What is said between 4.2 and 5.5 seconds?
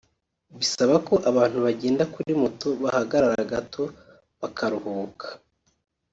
bakaruhuka